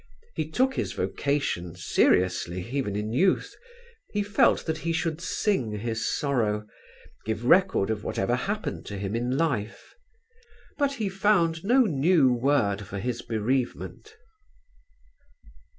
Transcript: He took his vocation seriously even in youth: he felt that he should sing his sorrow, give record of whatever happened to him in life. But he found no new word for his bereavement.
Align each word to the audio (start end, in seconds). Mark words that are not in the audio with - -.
He 0.35 0.49
took 0.49 0.73
his 0.73 0.93
vocation 0.93 1.75
seriously 1.75 2.67
even 2.71 2.95
in 2.95 3.13
youth: 3.13 3.55
he 4.11 4.23
felt 4.23 4.65
that 4.65 4.79
he 4.79 4.91
should 4.93 5.21
sing 5.21 5.73
his 5.77 6.11
sorrow, 6.17 6.65
give 7.23 7.45
record 7.45 7.91
of 7.91 8.03
whatever 8.03 8.33
happened 8.35 8.83
to 8.87 8.97
him 8.97 9.15
in 9.15 9.37
life. 9.37 9.93
But 10.79 10.93
he 10.93 11.07
found 11.07 11.63
no 11.63 11.81
new 11.81 12.33
word 12.33 12.81
for 12.87 12.97
his 12.97 13.21
bereavement. 13.21 14.15